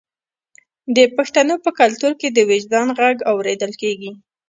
[0.95, 4.11] د پښتنو په کلتور کې د وجدان غږ اوریدل کیږي.